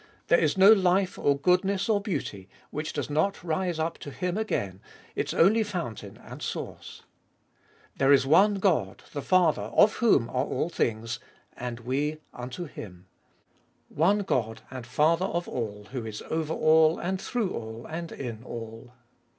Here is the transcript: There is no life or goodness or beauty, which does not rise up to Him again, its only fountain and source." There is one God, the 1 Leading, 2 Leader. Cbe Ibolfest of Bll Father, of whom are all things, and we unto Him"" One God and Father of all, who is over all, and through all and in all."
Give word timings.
There 0.29 0.39
is 0.39 0.57
no 0.57 0.71
life 0.73 1.19
or 1.19 1.37
goodness 1.37 1.87
or 1.87 2.01
beauty, 2.01 2.49
which 2.71 2.91
does 2.91 3.07
not 3.07 3.43
rise 3.43 3.77
up 3.77 3.99
to 3.99 4.09
Him 4.09 4.35
again, 4.35 4.81
its 5.15 5.31
only 5.31 5.61
fountain 5.61 6.17
and 6.23 6.41
source." 6.41 7.03
There 7.99 8.11
is 8.11 8.25
one 8.25 8.55
God, 8.55 9.03
the 9.13 9.21
1 9.21 9.21
Leading, 9.21 9.21
2 9.21 9.21
Leader. 9.21 9.21
Cbe 9.21 9.21
Ibolfest 9.21 9.23
of 9.23 9.23
Bll 9.23 9.27
Father, 9.27 9.61
of 9.83 9.93
whom 9.97 10.29
are 10.31 10.43
all 10.45 10.69
things, 10.69 11.19
and 11.55 11.79
we 11.81 12.17
unto 12.33 12.63
Him"" 12.65 13.05
One 13.89 14.19
God 14.21 14.61
and 14.71 14.87
Father 14.87 15.25
of 15.27 15.47
all, 15.47 15.89
who 15.91 16.03
is 16.07 16.23
over 16.31 16.55
all, 16.55 16.97
and 16.97 17.21
through 17.21 17.51
all 17.53 17.85
and 17.87 18.11
in 18.11 18.41
all." 18.43 18.93